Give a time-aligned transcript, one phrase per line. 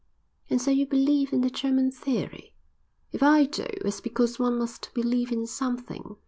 [0.49, 2.55] "And so you believe in the German theory?"
[3.11, 6.15] "If I do, it's because one must believe in something.